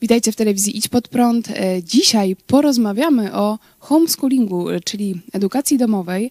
[0.00, 1.50] Witajcie w telewizji Idź Pod Prąd.
[1.50, 6.30] E, Dzisiaj porozmawiamy o homeschoolingu, e, czyli edukacji domowej.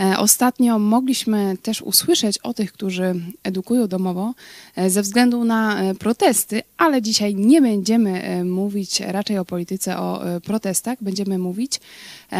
[0.00, 4.34] E, Ostatnio mogliśmy też usłyszeć o tych, którzy edukują domowo
[4.76, 10.98] e, ze względu na protesty, ale dzisiaj nie będziemy mówić raczej o polityce, o protestach.
[11.00, 11.80] Będziemy mówić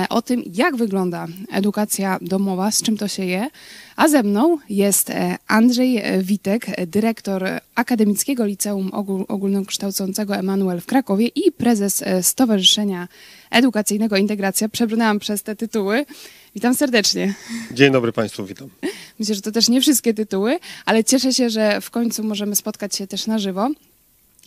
[0.08, 3.50] o tym, jak wygląda edukacja domowa, z czym to się je.
[3.96, 5.12] A ze mną jest
[5.46, 7.44] Andrzej Witek, dyrektor
[7.74, 13.08] Akademickiego Liceum Ogól- Ogólnokształcącego Emanuel w Krakowie i prezes Stowarzyszenia
[13.50, 14.68] Edukacyjnego Integracja.
[14.68, 16.06] Przebrnęłam przez te tytuły.
[16.54, 17.34] Witam serdecznie.
[17.72, 18.68] Dzień dobry Państwu, witam.
[19.18, 22.96] Myślę, że to też nie wszystkie tytuły, ale cieszę się, że w końcu możemy spotkać
[22.96, 23.70] się też na żywo.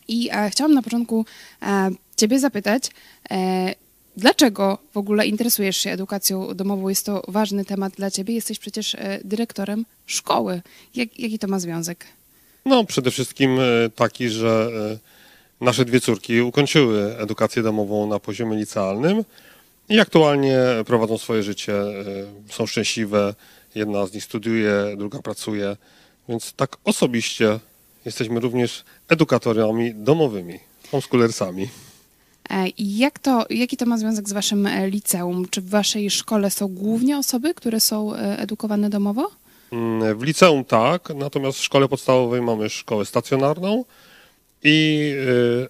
[0.07, 1.25] I e, chciałam na początku
[1.61, 2.89] e, Ciebie zapytać,
[3.31, 3.75] e,
[4.17, 6.89] dlaczego w ogóle interesujesz się edukacją domową?
[6.89, 8.33] Jest to ważny temat dla Ciebie.
[8.33, 10.61] Jesteś przecież e, dyrektorem szkoły.
[10.95, 12.05] Jak, jaki to ma związek?
[12.65, 14.97] No, przede wszystkim e, taki, że e,
[15.61, 19.23] nasze dwie córki ukończyły edukację domową na poziomie licealnym
[19.89, 21.93] i aktualnie prowadzą swoje życie, e,
[22.49, 23.35] są szczęśliwe.
[23.75, 25.77] Jedna z nich studiuje, druga pracuje,
[26.29, 27.59] więc tak osobiście
[28.05, 30.59] jesteśmy również edukatorami domowymi,
[30.91, 31.67] homeschoolersami.
[32.49, 35.47] E, I jak to, jaki to ma związek z Waszym e, liceum?
[35.49, 39.31] Czy w Waszej szkole są głównie osoby, które są e, edukowane domowo?
[39.71, 43.85] Mm, W liceum tak, natomiast w szkole podstawowej mamy szkołę stacjonarną
[44.63, 45.07] i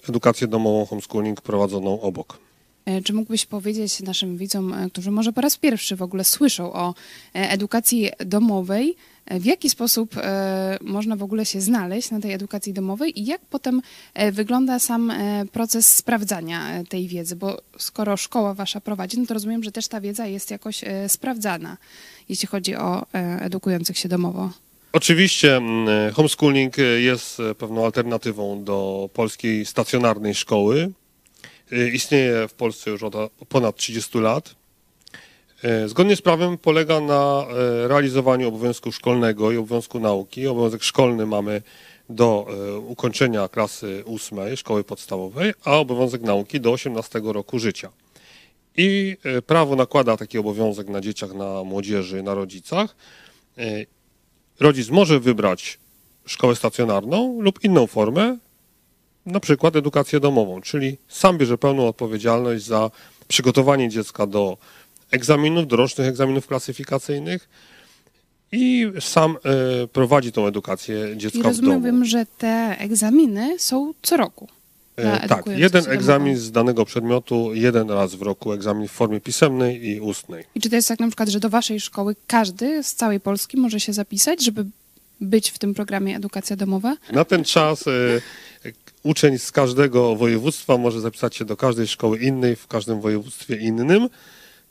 [0.03, 2.37] e, edukację domową, homeschooling prowadzoną obok.
[2.85, 6.73] E, Czy mógłbyś powiedzieć naszym widzom, e, którzy może po raz pierwszy w ogóle słyszą
[6.73, 6.93] o
[7.33, 8.95] edukacji domowej,
[9.31, 10.15] w jaki sposób
[10.81, 13.81] można w ogóle się znaleźć na tej edukacji domowej i jak potem
[14.31, 15.13] wygląda sam
[15.51, 17.35] proces sprawdzania tej wiedzy?
[17.35, 21.77] Bo skoro szkoła wasza prowadzi, no to rozumiem, że też ta wiedza jest jakoś sprawdzana,
[22.29, 23.05] jeśli chodzi o
[23.39, 24.49] edukujących się domowo.
[24.93, 30.91] Oczywiście mm, homeschooling y, jest y, pewną alternatywą do polskiej stacjonarnej szkoły.
[31.73, 33.15] Y, Istnieje w Polsce już od
[33.49, 34.55] ponad 30 lat.
[35.85, 37.45] Zgodnie z prawem polega na
[37.87, 40.47] realizowaniu obowiązku szkolnego i obowiązku nauki.
[40.47, 41.61] Obowiązek szkolny mamy
[42.09, 42.47] do
[42.87, 47.89] ukończenia klasy ósmej szkoły podstawowej, a obowiązek nauki do 18 roku życia.
[48.77, 49.17] I
[49.47, 52.95] prawo nakłada taki obowiązek na dzieciach, na młodzieży, na rodzicach.
[54.61, 55.79] Rodzic może wybrać
[56.25, 58.37] szkołę stacjonarną lub inną formę,
[59.25, 62.91] na przykład edukację domową, czyli sam bierze pełną odpowiedzialność za
[63.27, 64.57] przygotowanie dziecka do
[65.11, 67.49] egzaminów, do rocznych egzaminów klasyfikacyjnych
[68.51, 69.37] i sam
[69.83, 71.73] e, prowadzi tą edukację I dziecka w domu.
[71.73, 74.47] rozumiem, że te egzaminy są co roku.
[75.03, 79.87] E, tak, jeden egzamin z danego przedmiotu, jeden raz w roku, egzamin w formie pisemnej
[79.87, 80.43] i ustnej.
[80.55, 83.57] I czy to jest tak na przykład, że do waszej szkoły każdy z całej Polski
[83.57, 84.65] może się zapisać, żeby
[85.21, 86.95] być w tym programie Edukacja Domowa?
[87.11, 87.91] Na ten czas e,
[89.03, 94.09] uczeń z każdego województwa może zapisać się do każdej szkoły innej, w każdym województwie innym.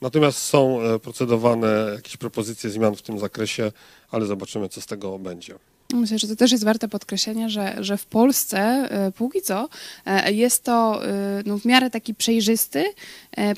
[0.01, 3.71] Natomiast są e, procedowane jakieś propozycje zmian w tym zakresie,
[4.11, 5.55] ale zobaczymy, co z tego będzie.
[5.93, 9.69] Myślę, że to też jest warte podkreślenia, że, że w Polsce e, póki co
[10.05, 12.85] e, jest to e, no, w miarę taki przejrzysty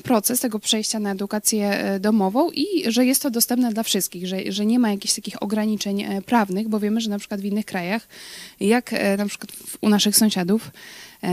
[0.02, 4.66] proces tego przejścia na edukację domową i że jest to dostępne dla wszystkich, że, że
[4.66, 8.08] nie ma jakichś takich ograniczeń prawnych, bo wiemy, że na przykład w innych krajach,
[8.60, 10.70] jak na przykład u naszych sąsiadów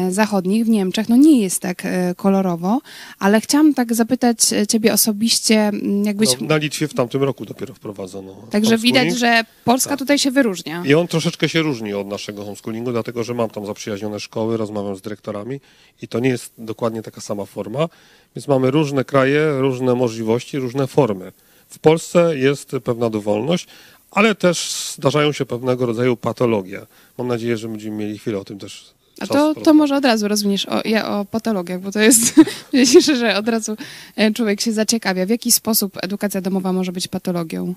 [0.09, 2.81] zachodnich, w Niemczech, no nie jest tak e, kolorowo,
[3.19, 5.71] ale chciałam tak zapytać e, ciebie osobiście,
[6.03, 6.39] jakbyś...
[6.39, 8.35] No, na Litwie w tamtym roku dopiero wprowadzono.
[8.51, 9.99] Także widać, że Polska Tak.
[9.99, 10.83] tutaj się wyróżnia.
[10.85, 14.95] I on troszeczkę się różni od naszego homeschoolingu, dlatego że mam tam zaprzyjaźnione szkoły, rozmawiam
[14.95, 15.59] z dyrektorami
[16.01, 17.89] i to nie jest dokładnie taka sama forma.
[18.35, 21.31] Więc mamy różne kraje, różne możliwości, różne formy.
[21.69, 23.67] W Polsce jest pewna dowolność,
[24.11, 26.81] ale też zdarzają się pewnego rodzaju patologie.
[27.17, 28.93] Mam nadzieję, że będziemy mieli chwilę o tym też.
[29.21, 32.33] A to, to może od razu rozwiniesz o, ja, o patologiach, bo to jest,
[32.73, 33.77] myślę, że od razu
[34.15, 35.25] e, człowiek się zaciekawia.
[35.25, 37.73] W jaki sposób edukacja domowa może być patologią?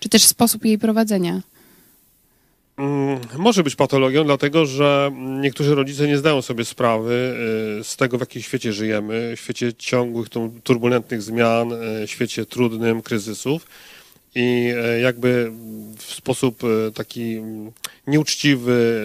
[0.00, 1.40] Czy też sposób jej prowadzenia?
[2.78, 5.10] Mm, Może być patologią, dlatego że
[5.40, 7.34] niektórzy rodzice nie zdają sobie sprawy
[7.80, 12.46] y, z tego, w jakim świecie żyjemy, w świecie ciągłych, tu- turbulentnych zmian, y, świecie
[12.46, 13.66] trudnym, kryzysów.
[14.34, 15.52] I y, jakby
[15.96, 17.72] w sposób y, taki mm,
[18.06, 19.02] nieuczciwy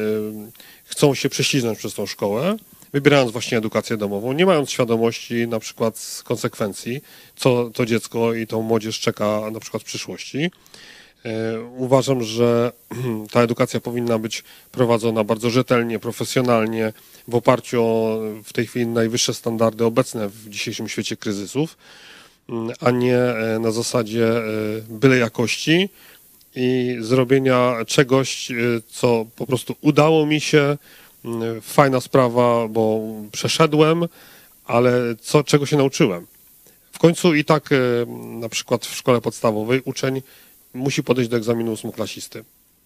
[0.94, 2.58] chcą się prześliznąć przez tą szkołę,
[2.94, 7.02] wybierając właśnie edukację domową, nie mając świadomości na przykład konsekwencji,
[7.36, 10.52] co to dziecko i tą młodzież czeka na przykład w przyszłości.
[11.26, 12.72] E, Uważam, że
[13.32, 16.94] ta edukacja powinna być prowadzona bardzo rzetelnie, profesjonalnie,
[17.28, 21.78] w oparciu o w tej chwili najwyższe standardy obecne w dzisiejszym świecie kryzysów,
[22.50, 24.42] mm, a nie e, na zasadzie e,
[24.90, 25.90] byle jakości
[26.56, 28.56] i zrobienia czegoś, e,
[28.88, 30.78] co po prostu udało mi się,
[31.26, 33.02] mm, fajna sprawa, bo
[33.32, 34.06] przeszedłem,
[34.66, 36.28] ale co, czego się nauczyłem?
[36.92, 37.76] W końcu i tak e,
[38.40, 40.22] na przykład w szkole podstawowej uczeń
[40.74, 42.44] musi podejść do egzaminu ósmoklasisty.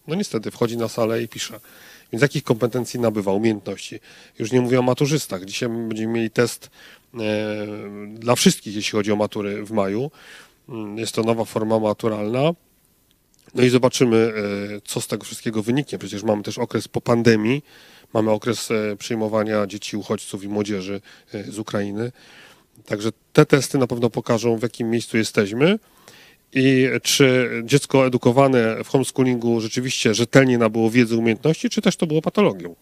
[0.07, 1.59] No niestety, wchodzi na salę i pisze.
[2.11, 3.99] Więc jakich kompetencji nabywa, umiejętności?
[4.39, 5.45] Już nie mówię o maturzystach.
[5.45, 6.69] Dzisiaj będziemy mieli test
[7.13, 7.19] e,
[8.13, 10.11] dla wszystkich, jeśli chodzi o matury w maju.
[10.69, 12.53] Mm, Jest to nowa forma maturalna.
[13.55, 15.97] No i zobaczymy, e, co z tego wszystkiego wyniknie.
[15.97, 17.63] Przecież mamy też okres po pandemii,
[18.13, 21.01] mamy okres e, przyjmowania dzieci, uchodźców i młodzieży
[21.33, 22.11] e, z Ukrainy.
[22.85, 25.79] Także te testy na pewno pokażą, w jakim miejscu jesteśmy
[26.53, 32.21] i czy dziecko edukowane w homeschoolingu rzeczywiście rzetelnie nabyło wiedzy, umiejętności, czy też to było
[32.21, 32.75] patologią.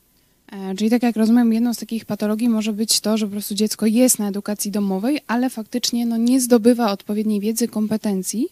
[0.78, 3.86] Czyli tak jak rozumiem, jedną z takich patologii może być to, że po prostu dziecko
[3.86, 8.50] jest na edukacji domowej, ale faktycznie no, nie zdobywa odpowiedniej wiedzy, kompetencji.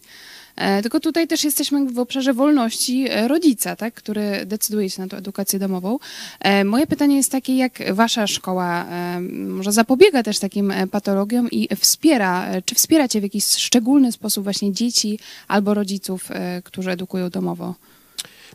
[0.56, 5.08] E, Tylko tutaj też jesteśmy w obszarze wolności e, rodzica, tak, który decyduje się na
[5.08, 5.98] tę edukację domową.
[6.40, 8.86] E, Moje pytanie jest takie, jak wasza szkoła
[9.30, 15.18] może zapobiega też takim patologiom i wspiera, czy wspieracie w jakiś szczególny sposób właśnie dzieci
[15.48, 16.28] albo rodziców,
[16.64, 17.74] którzy edukują domowo?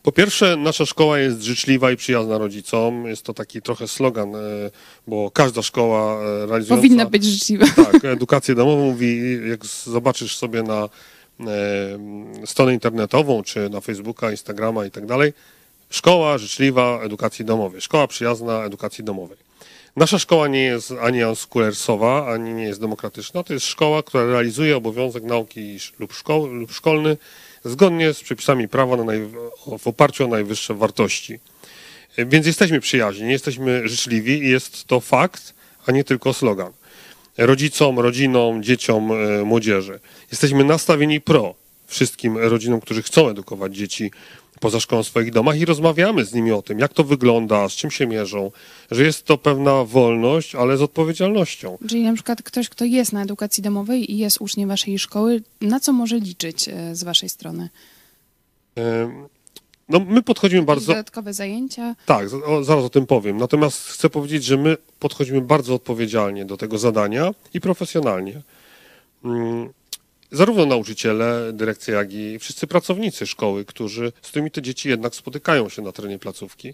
[0.04, 3.06] Po pierwsze, nasza szkoła jest życzliwa i przyjazna rodzicom.
[3.08, 4.32] Jest to taki trochę slogan,
[5.08, 6.76] bo każda szkoła realizująca...
[6.76, 7.66] Powinna być życzliwa.
[7.76, 10.90] Tak, edukację domową mówi, jak zobaczysz sobie na
[12.46, 15.34] stronę internetową, czy na Facebooka, Instagrama i tak dalej,
[15.90, 19.38] szkoła życzliwa edukacji domowej, szkoła przyjazna edukacji domowej.
[19.96, 23.44] Nasza szkoła nie jest ani unschoolersowa, ani nie jest demokratyczna.
[23.44, 27.18] To jest szkoła, która realizuje obowiązek nauki lub, szkoły, lub szkolny
[27.66, 28.98] zgodnie z przepisami prawa
[29.80, 31.40] w oparciu o najwyższe wartości.
[32.18, 35.54] E, Więc jesteśmy przyjaźni, jesteśmy życzliwi i jest to fakt,
[35.86, 36.72] a nie tylko slogan.
[37.46, 40.00] Rodzicom, rodzinom, dzieciom, e, młodzieży.
[40.32, 41.56] Jesteśmy nastawieni pro
[41.88, 44.12] wszystkim rodzinom, którzy chcą edukować dzieci
[44.60, 47.74] poza szkołą w swoich domach i rozmawiamy z nimi o tym, jak to wygląda, z
[47.74, 48.52] czym się mierzą,
[48.92, 51.78] że jest to pewna wolność, ale z odpowiedzialnością.
[51.90, 55.80] Czyli na przykład ktoś, kto jest na edukacji domowej i jest uczniem waszej szkoły, na
[55.80, 57.70] co może liczyć e, z waszej strony?
[59.90, 60.88] No, my podchodzimy bardzo.
[60.88, 61.96] Dodatkowe zajęcia?
[62.06, 62.30] Tak,
[62.62, 63.38] zaraz o tym powiem.
[63.38, 68.42] Natomiast chcę powiedzieć, że my podchodzimy bardzo odpowiedzialnie do tego zadania i profesjonalnie.
[69.26, 69.70] Mm,
[70.32, 75.70] Zarówno nauczyciele, dyrekcja, jak i wszyscy pracownicy szkoły, którzy, z którymi te dzieci jednak spotykają
[75.70, 76.74] się na terenie placówki.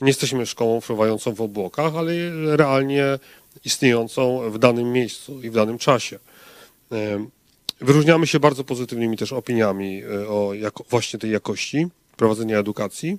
[0.00, 2.12] Nie jesteśmy szkołą fruwającą w obłokach, ale
[2.56, 3.18] realnie
[3.64, 6.18] istniejącą w danym miejscu i w danym czasie.
[7.80, 11.86] Wyróżniamy się bardzo pozytywnymi też opiniami e, o jako, właśnie tej jakości
[12.18, 13.18] prowadzenia edukacji.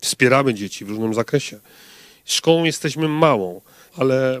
[0.00, 1.60] Wspieramy dzieci w różnym zakresie.
[2.24, 3.60] Szkołą jesteśmy małą,
[3.96, 4.40] ale e,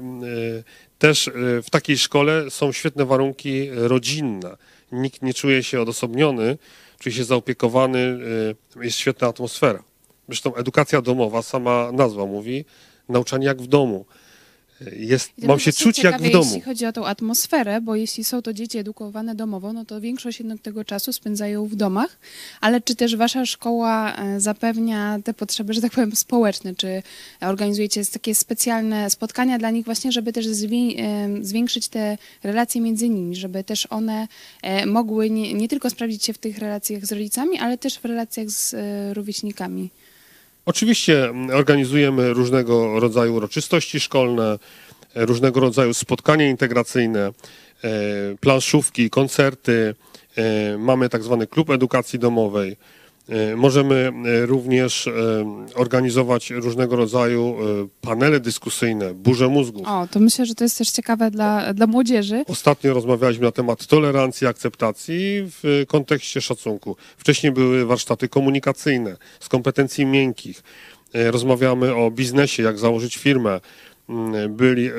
[0.98, 1.32] też e,
[1.62, 4.56] w takiej szkole są świetne warunki rodzinne.
[4.92, 6.58] Nikt nie czuje się odosobniony,
[6.98, 8.18] czuje się zaopiekowany,
[8.78, 9.82] e, jest świetna atmosfera.
[10.28, 12.64] Zresztą edukacja domowa, sama nazwa mówi,
[13.08, 14.06] nauczanie jak w domu.
[14.96, 16.44] Jest, mam się czuć jak w domu.
[16.44, 20.38] Jeśli chodzi o tą atmosferę, bo jeśli są to dzieci edukowane domowo, no to większość
[20.38, 22.18] jednak tego czasu spędzają w domach,
[22.60, 26.74] ale czy też wasza szkoła e, zapewnia te potrzeby, że tak powiem, społeczne?
[26.74, 27.02] Czy
[27.40, 30.50] organizujecie takie specjalne spotkania dla nich właśnie, żeby też e,
[31.42, 34.28] zwiększyć te relacje między nimi, żeby też one
[34.62, 38.04] e, mogły nie, nie tylko sprawdzić się w tych relacjach z rodzicami, ale też w
[38.04, 38.74] relacjach z
[39.16, 39.90] rówieśnikami?
[40.68, 44.58] Oczywiście mm, organizujemy różnego rodzaju uroczystości szkolne,
[45.14, 47.32] e, różnego rodzaju spotkania integracyjne, e,
[48.40, 49.94] planszówki, koncerty.
[50.36, 52.76] e, Mamy tak zwany klub edukacji domowej.
[53.28, 55.12] E, Możemy e, również e,
[55.74, 57.56] organizować różnego rodzaju
[58.00, 59.86] panele dyskusyjne, burze mózgów.
[59.88, 62.44] O, to myślę, że to jest też ciekawe dla, dla młodzieży.
[62.48, 66.96] Ostatnio rozmawialiśmy na temat tolerancji, akceptacji w kontekście szacunku.
[67.16, 70.62] Wcześniej były warsztaty komunikacyjne z kompetencji miękkich.
[71.14, 73.60] Rozmawiamy o biznesie, jak założyć firmę.
[74.48, 74.90] Byli,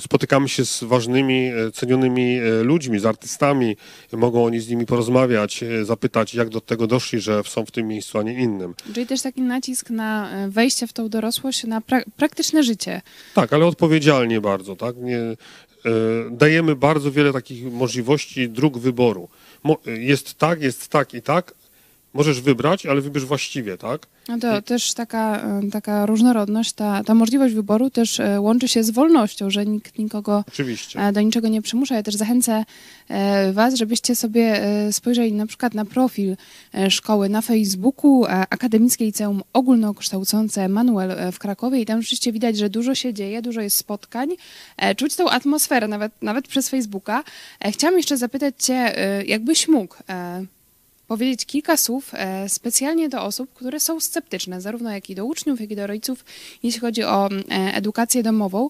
[0.00, 3.76] spotykamy się z ważnymi, e, cenionymi e, ludźmi, z artystami.
[4.12, 7.88] Mogą oni z nimi porozmawiać, e, zapytać, jak do tego doszli, że są w tym
[7.88, 8.74] miejscu, a nie innym.
[8.94, 13.02] Czyli też taki nacisk na wejście w tą dorosłość, na pra- praktyczne życie.
[13.34, 14.96] Tak, ale odpowiedzialnie bardzo, tak?
[14.96, 15.18] Nie,
[16.30, 19.28] dajemy bardzo wiele takich możliwości dróg wyboru.
[19.86, 21.54] Jest tak, jest tak i tak.
[22.18, 24.06] Możesz wybrać, ale wybierz właściwie, tak?
[24.28, 28.84] No to też taka, e, taka różnorodność, ta, ta możliwość wyboru też e, łączy się
[28.84, 31.00] z wolnością, że nikt nikogo Oczywiście.
[31.00, 31.94] e, do niczego nie przymusza.
[31.94, 32.64] Ja też zachęcę
[33.52, 34.60] Was, żebyście sobie
[34.92, 36.36] spojrzeli na przykład na profil
[36.88, 42.94] szkoły na Facebooku Akademickie Liceum Ogólnokształcące Manuel w Krakowie i tam rzeczywiście widać, że dużo
[42.94, 44.28] się dzieje, dużo jest spotkań,
[44.96, 47.24] czuć tą atmosferę nawet, nawet przez Facebooka.
[47.64, 48.94] Chciałam jeszcze zapytać Cię,
[49.26, 49.96] jakbyś mógł
[51.08, 55.60] powiedzieć kilka słów e, specjalnie do osób, które są sceptyczne, zarówno jak i do uczniów,
[55.60, 56.24] jak i do rodziców,
[56.62, 58.68] jeśli chodzi o e, edukację domową.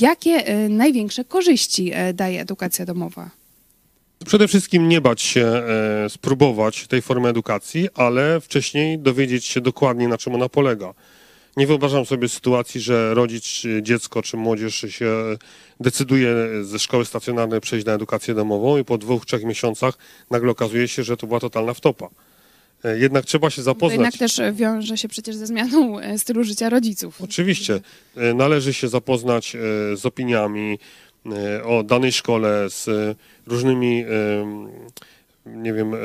[0.00, 3.30] Jakie e, największe korzyści daje edukacja domowa?
[4.26, 5.62] Przede wszystkim nie bać się
[6.08, 10.94] spróbować tej formy edukacji, ale wcześniej dowiedzieć się dokładnie, na czym ona polega.
[11.56, 15.12] Nie wyobrażam sobie sytuacji, że rodzic, czy dziecko, czy młodzież się
[15.80, 19.94] decyduje ze szkoły stacjonarnej przejść na edukację domową i po dwóch, trzech miesiącach
[20.30, 22.08] nagle okazuje się, że to była totalna wtopa.
[22.84, 23.92] E, Jednak trzeba się To zapoznać.
[23.92, 27.22] jednak też wiąże się przecież ze zmianą e, stylu życia rodziców.
[27.22, 27.80] Oczywiście.
[28.16, 29.58] E, Należy się zapoznać e,
[29.96, 30.78] z opiniami
[31.26, 33.14] e, o danej szkole, z e,
[33.46, 34.06] różnymi, e,
[35.46, 35.98] nie wiem, e,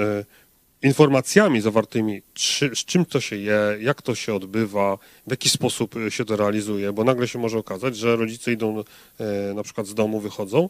[0.81, 5.95] informacjami zawartymi, czy, z czym to się je, jak to się odbywa, w jaki sposób
[5.95, 8.83] e, się to realizuje, bo nagle się może okazać, że rodzice idą
[9.19, 10.69] e, na przykład z domu, wychodzą,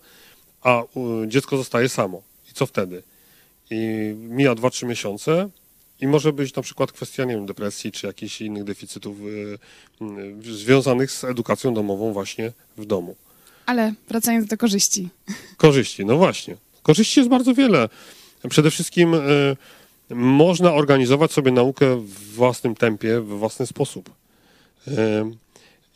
[0.62, 0.84] a
[1.28, 2.22] dziecko zostaje samo.
[2.52, 3.04] I co wtedy?
[3.70, 3.78] I
[4.18, 5.50] mija 2-3 miesiące
[6.02, 11.12] i może być na przykład kwestia, nie wiem, depresji czy jakichś innych deficytów y, związanych
[11.12, 13.16] z edukacją domową właśnie w domu.
[13.66, 15.10] Ale wracając do korzyści.
[15.58, 16.58] Korzyści, no właśnie.
[16.84, 17.90] Korzyści jest bardzo wiele.
[18.50, 19.16] Przede wszystkim
[20.10, 24.10] można organizować sobie naukę w własnym tempie, w własny sposób.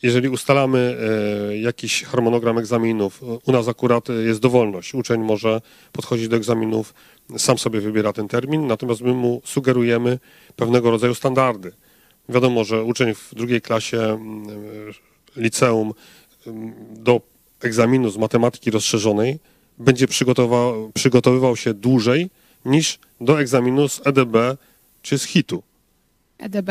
[0.02, 0.96] Jeżeli ustalamy
[1.52, 4.94] y, jakiś harmonogram egzaminów, u nas akurat jest dowolność.
[4.94, 5.60] Uczeń może
[5.92, 6.94] podchodzić do egzaminów,
[7.38, 10.18] sam sobie wybiera ten termin, natomiast my mu sugerujemy
[10.56, 11.72] pewnego rodzaju standardy.
[12.28, 14.18] Wiadomo, że uczeń w drugiej klasie
[15.36, 15.92] liceum
[16.90, 17.20] do
[17.62, 19.38] egzaminu z matematyki rozszerzonej
[19.78, 20.06] będzie
[20.94, 22.30] przygotowywał się dłużej
[22.64, 24.36] niż do egzaminu z EDB
[25.02, 25.62] czy z HIT-u.
[26.38, 26.70] EDB?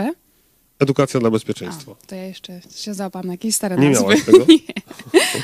[0.79, 1.95] Edukacja dla A, bezpieczeństwa.
[2.07, 4.21] to ja jeszcze się załapam na jakieś stare Nie nazwy.
[4.21, 4.37] tego?
[4.49, 4.59] Nie.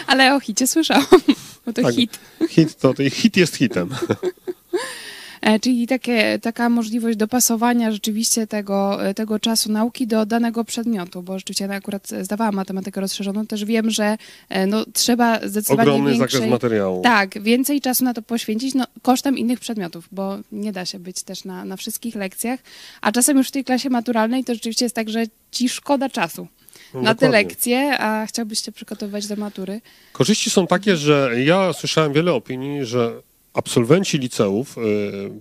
[0.07, 1.05] Ale o hicie słyszałam,
[1.65, 1.95] bo to Tak.
[1.95, 2.19] hit.
[2.49, 3.89] Hit, to, to hit jest hitem.
[5.45, 11.23] E, Czyli takie, taka możliwość dopasowania rzeczywiście tego, e, tego czasu nauki do danego przedmiotu,
[11.23, 14.17] bo rzeczywiście ja akurat zdawałam matematykę rozszerzoną, też wiem, że
[14.49, 16.29] e, no, trzeba zdecydowanie Ogromny większej...
[16.39, 17.01] zakres materiału.
[17.01, 21.23] Tak, więcej czasu na to poświęcić no, kosztem innych przedmiotów, bo nie da się być
[21.23, 22.59] też na, na wszystkich lekcjach,
[23.01, 26.47] a czasem już w tej klasie maturalnej to rzeczywiście jest tak, że ci szkoda czasu
[26.93, 27.37] No, na te dokładnie.
[27.47, 29.81] lekcje, a chciałbyś się przygotowywać do matury.
[30.11, 33.21] Korzyści są takie, że ja słyszałem wiele opinii, że
[33.55, 34.81] absolwenci liceów y,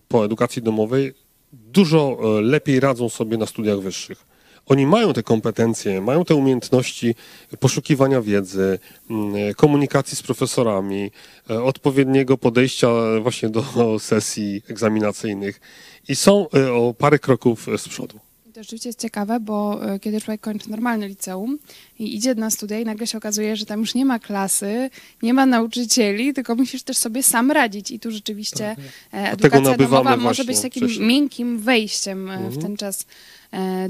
[0.08, 1.12] po edukacji domowej
[1.52, 4.34] dużo y, lepiej radzą sobie na studiach wyższych.
[4.66, 7.14] Oni mają te kompetencje, mają te umiejętności
[7.60, 8.78] poszukiwania wiedzy,
[9.10, 11.10] mm, komunikacji z profesorami,
[11.48, 12.88] odpowiedniego podejścia
[13.22, 13.64] właśnie do
[14.10, 15.60] sesji egzaminacyjnych
[16.08, 18.23] i są o parę kroków z przodu.
[18.64, 21.58] Rzeczywiście jest ciekawe, bo e, kiedy człowiek kończy normalne liceum
[21.98, 24.90] i idzie na studia i nagle się okazuje, że tam już nie ma klasy,
[25.22, 27.90] nie ma nauczycieli, tylko musisz też sobie sam radzić.
[27.90, 28.76] I tu rzeczywiście
[29.12, 31.08] e, tego edukacja domowa może być takim wcześniej.
[31.08, 32.62] miękkim wejściem e, w Mhm.
[32.62, 33.06] ten czas e,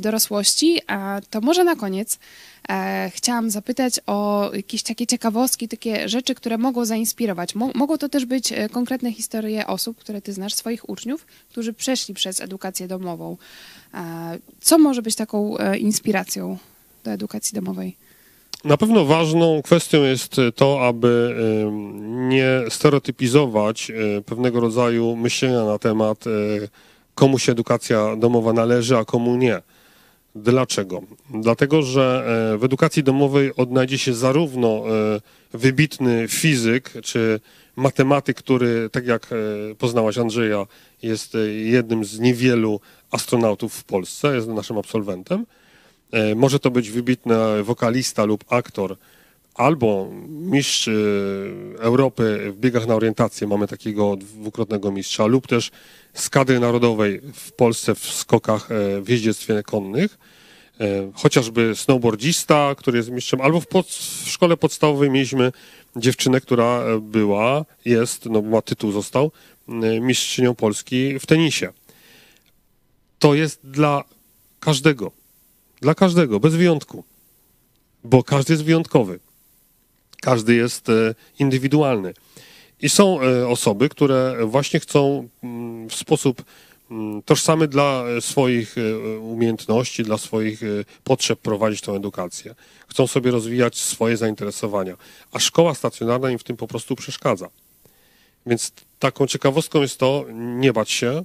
[0.00, 0.80] dorosłości.
[0.86, 2.18] A to może na koniec
[2.68, 7.54] e, chciałam zapytać o jakieś takie ciekawostki, takie rzeczy, które mogą zainspirować.
[7.54, 11.72] Mo- mogą to też być e, konkretne historie osób, które ty znasz, swoich uczniów, którzy
[11.72, 13.36] przeszli przez edukację domową.
[13.94, 16.58] E, Co może być taką e, inspiracją
[17.04, 17.96] do edukacji domowej?
[18.64, 21.36] Na pewno ważną kwestią jest to, aby
[22.28, 26.30] nie stereotypizować e, pewnego rodzaju myślenia na temat, e,
[27.14, 29.62] komu się edukacja domowa należy, a komu nie.
[30.34, 31.02] Dlaczego?
[31.30, 35.20] Dlatego, że e, w edukacji domowej odnajdzie się zarówno e,
[35.52, 37.40] wybitny fizyk czy
[37.76, 40.66] matematyk, który, tak jak e, poznałaś Andrzeja,
[41.02, 42.80] jest jednym z niewielu
[43.10, 45.46] astronautów w Polsce, jest naszym absolwentem.
[46.36, 48.96] Może to być wybitny wokalista lub aktor,
[49.54, 50.92] albo mistrz e,
[51.78, 55.70] Europy w biegach na orientację, mamy takiego dwukrotnego mistrza, lub też
[56.14, 60.18] z kadry narodowej w Polsce w skokach e, w jeździectwie konnych,
[60.80, 65.52] e, chociażby snowboardzista, który jest mistrzem, albo w, pod, w szkole podstawowej mieliśmy
[65.96, 69.30] dziewczynę, która e, była, jest, no ma tytuł został,
[70.00, 71.72] mistrzynią Polski w tenisie.
[73.18, 74.04] To jest dla
[74.60, 75.10] każdego,
[75.80, 77.04] dla każdego, bez wyjątku,
[78.04, 79.18] bo każdy jest wyjątkowy.
[80.20, 82.14] Każdy jest e, indywidualny.
[82.80, 86.44] I są e, osoby, które właśnie chcą mm, w sposób
[86.90, 90.60] mm, tożsamy dla swoich e, umiejętności, dla swoich
[91.04, 92.54] potrzeb prowadzić tę edukację.
[92.88, 94.96] Chcą sobie rozwijać swoje zainteresowania,
[95.32, 97.48] a szkoła stacjonarna im w tym po prostu przeszkadza.
[98.46, 101.24] Więc taką ciekawostką jest to nie bać się,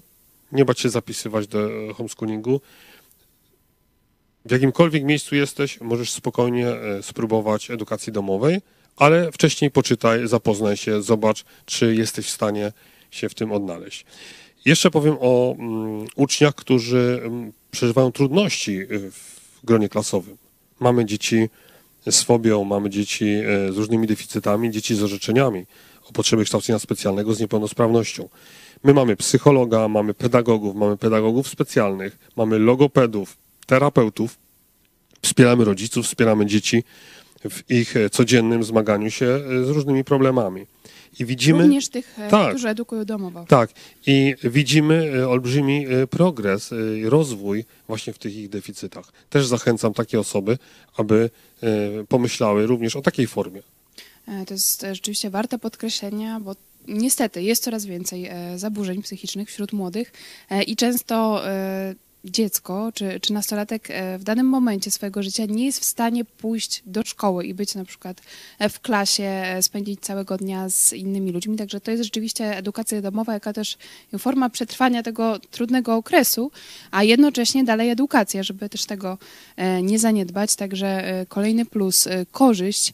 [0.51, 2.61] nie bać się zapisywać do homeschoolingu.
[4.45, 6.67] W jakimkolwiek miejscu jesteś, możesz spokojnie
[7.01, 8.61] spróbować edukacji domowej,
[8.99, 12.71] ale wcześniej poczytaj, zapoznaj się, zobacz, czy jesteś w stanie
[13.11, 14.05] się w tym odnaleźć.
[14.65, 20.37] Jeszcze powiem o mm, uczniach, którzy mm, przeżywają trudności y, w gronie klasowym.
[20.79, 21.49] Mamy dzieci
[22.09, 25.65] z fobią, mamy dzieci e, z różnymi deficytami, dzieci z orzeczeniami
[26.09, 28.29] o potrzeby kształcenia specjalnego z niepełnosprawnością.
[28.83, 34.37] My mamy psychologa, mamy pedagogów, mamy pedagogów specjalnych, mamy logopedów, terapeutów,
[35.21, 36.83] wspieramy rodziców, wspieramy dzieci
[37.49, 40.65] w ich e, codziennym zmaganiu się e, z różnymi problemami.
[41.19, 41.63] I widzimy.
[41.63, 43.45] Również tych, e, tak, którzy edukują domowo.
[43.47, 43.69] Tak.
[44.07, 46.69] I widzimy olbrzymi progres,
[47.03, 49.11] rozwój właśnie w tych ich deficytach.
[49.29, 50.57] Też zachęcam takie osoby,
[50.97, 51.29] aby
[52.09, 53.61] pomyślały również o takiej formie.
[54.47, 56.55] To jest rzeczywiście warte podkreślenia, bo
[56.87, 60.11] niestety jest coraz więcej zaburzeń psychicznych wśród młodych
[60.67, 61.43] i często
[62.25, 66.83] dziecko czy, czy nastolatek e, w danym momencie swojego życia nie jest w stanie pójść
[66.85, 68.21] do szkoły i być na przykład
[68.59, 71.57] e, w klasie, e, spędzić całego dnia z innymi ludźmi.
[71.57, 73.77] Także to jest rzeczywiście edukacja domowa, jaka też
[74.19, 76.51] forma przetrwania tego trudnego okresu,
[76.91, 79.17] a jednocześnie dalej edukacja, żeby też tego
[79.83, 80.55] nie zaniedbać.
[80.55, 82.93] Także kolejny plus, korzyść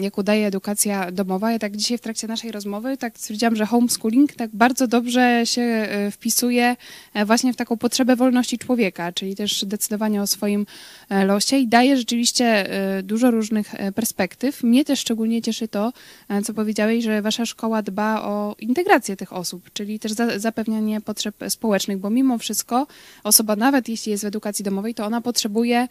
[0.00, 1.52] jak udaje edukacja domowa.
[1.52, 5.62] Ja tak dzisiaj w trakcie naszej rozmowy tak stwierdziłam, że homeschooling tak bardzo dobrze się
[5.62, 6.76] e, wpisuje
[7.14, 10.66] e, właśnie w taką potrzebę wolności człowieka, czyli też decydowanie o swoim
[11.08, 12.68] e, losie i daje rzeczywiście
[13.02, 14.62] dużo różnych perspektyw.
[14.62, 15.92] Mnie też szczególnie cieszy to,
[16.44, 21.98] co powiedziałeś, że wasza szkoła dba o integrację tych osób, czyli też zapewnianie potrzeb społecznych,
[21.98, 22.86] bo mimo wszystko
[23.24, 25.88] osoba, nawet jeśli jest w edukacji domowej, to ona potrzebuje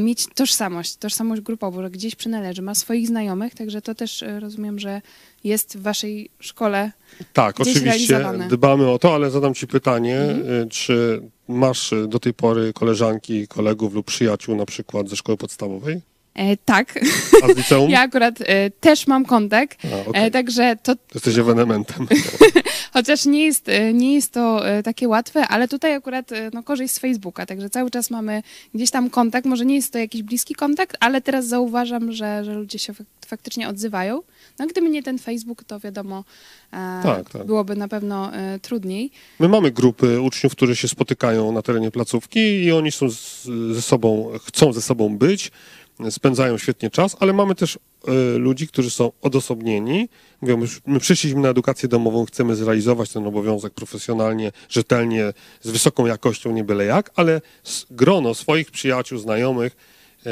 [0.00, 4.78] mieć tożsamość, tożsamość grupową, że gdzieś przynależy, ma swoich znajomych, także to też e, rozumiem,
[4.78, 5.02] że
[5.44, 6.92] jest w waszej szkole.
[7.32, 10.62] Tak, oczywiście dbamy o to, ale zadam ci pytanie, mhm.
[10.62, 15.38] E, czy masz e, do tej pory koleżanki, kolegów lub przyjaciół na przykład ze szkoły
[15.38, 16.00] podstawowej?
[16.34, 16.98] E, tak.
[17.42, 17.90] A z liceum?
[17.94, 20.22] Ja akurat e, też mam kontakt, A, okay.
[20.22, 20.94] e, także to...
[21.14, 22.06] Jesteś ewenementem.
[22.92, 27.46] Chociaż nie jest, nie jest to takie łatwe, ale tutaj akurat no, korzyść z Facebooka,
[27.46, 28.42] także cały czas mamy
[28.74, 32.54] gdzieś tam kontakt, może nie jest to jakiś bliski kontakt, ale teraz zauważam, że, że
[32.54, 32.94] ludzie się
[33.26, 34.22] faktycznie odzywają.
[34.58, 36.24] No gdyby nie ten Facebook, to wiadomo,
[36.72, 37.46] e, tak, tak.
[37.46, 39.10] byłoby na pewno e, trudniej.
[39.40, 43.82] My mamy grupy uczniów, którzy się spotykają na terenie placówki i oni są z, ze
[43.82, 45.50] sobą, chcą ze sobą być,
[46.10, 47.78] spędzają świetnie czas, ale mamy też
[48.08, 50.08] y, ludzi, którzy są odosobnieni.
[50.40, 56.06] Mówią, my, my przyszliśmy na edukację domową, chcemy zrealizować ten obowiązek profesjonalnie, rzetelnie, z wysoką
[56.06, 57.40] jakością, nie byle jak, ale
[57.90, 59.76] grono swoich przyjaciół, znajomych
[60.26, 60.30] y,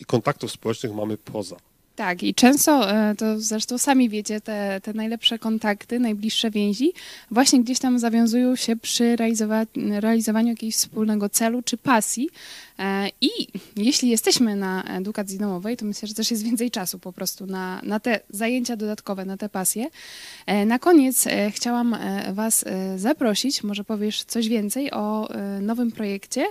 [0.00, 1.56] i kontaktów społecznych mamy poza.
[1.96, 6.92] Tak, i często, e, to zresztą sami wiecie, te, te najlepsze kontakty, najbliższe więzi
[7.30, 12.30] właśnie gdzieś tam zawiązują się przy realizowa realizowaniu jakiegoś wspólnego celu czy pasji.
[12.78, 13.30] E, I
[13.76, 17.80] jeśli jesteśmy na edukacji domowej, to myślę, że też jest więcej czasu po prostu na,
[17.82, 19.86] na te zajęcia dodatkowe, na te pasje.
[20.46, 21.96] E, na koniec chciałam
[22.32, 22.64] Was
[22.96, 25.28] zaprosić, może powiesz coś więcej o
[25.60, 26.46] nowym projekcie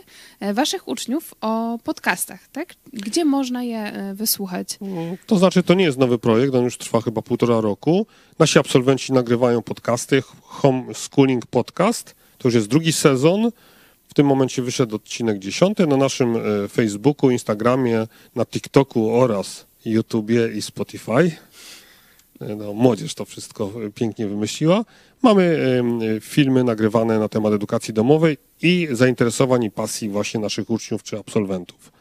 [0.54, 2.74] Waszych uczniów o podcastach, tak?
[2.94, 4.78] Gdzie można je wysłuchać?
[5.28, 8.08] To to znaczy, to nie jest nowy projekt, on już trwa chyba półtora roku.
[8.40, 12.16] Nasi absolwenci nagrywają podcasty, Homeschooling Podcast.
[12.38, 13.52] To już jest drugi sezon.
[14.08, 20.48] W tym momencie wyszedł odcinek dziesiąty na naszym e, Facebooku, Instagramie, na TikToku oraz YouTubie
[20.56, 21.32] i Spotify.
[22.42, 24.86] E, no, młodzież to wszystko pięknie wymyśliła.
[25.22, 25.60] Mamy
[26.22, 31.96] filmy nagrywane na temat edukacji domowej i zainteresowań i pasji właśnie naszych uczniów czy absolwentów.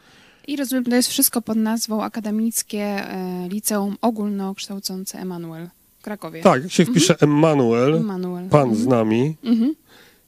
[0.47, 6.41] I rozumiem, to jest wszystko pod nazwą Akademickie e, Liceum Ogólnokształcące Emanuel w Krakowie.
[6.41, 6.95] Tak, jak się mhm.
[6.95, 8.03] wpisze Emanuel,
[8.49, 8.75] pan mhm.
[8.75, 9.75] z nami, mhm.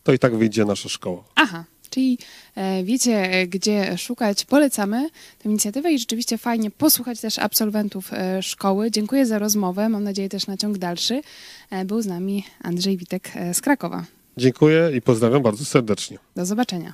[0.08, 1.24] To i tak wyjdzie nasza szkoła.
[1.36, 2.17] Aha, czyli
[2.56, 4.46] e, wiecie, e, gdzie szukać.
[4.46, 8.91] Polecamy tę inicjatywę i rzeczywiście fajnie posłuchać też absolwentów e, szkoły.
[8.91, 9.89] Dziękuję za rozmowę.
[9.89, 11.22] Mam nadzieję też na ciąg dalszy.
[11.86, 14.06] Był z nami Andrzej Witek z Krakowa.
[14.38, 16.17] Dziękuję i pozdrawiam bardzo serdecznie.
[16.36, 16.93] Do zobaczenia.